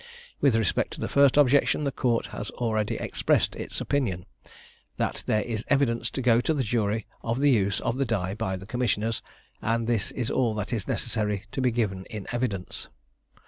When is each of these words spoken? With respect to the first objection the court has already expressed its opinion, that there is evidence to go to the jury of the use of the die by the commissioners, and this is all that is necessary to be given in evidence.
With 0.39 0.55
respect 0.55 0.93
to 0.93 0.99
the 0.99 1.07
first 1.07 1.37
objection 1.37 1.83
the 1.83 1.91
court 1.91 2.25
has 2.25 2.49
already 2.49 2.95
expressed 2.95 3.55
its 3.55 3.79
opinion, 3.79 4.25
that 4.97 5.23
there 5.27 5.43
is 5.43 5.63
evidence 5.67 6.09
to 6.09 6.23
go 6.23 6.41
to 6.41 6.55
the 6.55 6.63
jury 6.63 7.05
of 7.21 7.39
the 7.39 7.51
use 7.51 7.79
of 7.81 7.99
the 7.99 8.05
die 8.05 8.33
by 8.33 8.55
the 8.57 8.65
commissioners, 8.65 9.21
and 9.61 9.85
this 9.85 10.09
is 10.09 10.31
all 10.31 10.55
that 10.55 10.73
is 10.73 10.87
necessary 10.87 11.43
to 11.51 11.61
be 11.61 11.69
given 11.69 12.05
in 12.05 12.25
evidence. 12.31 12.87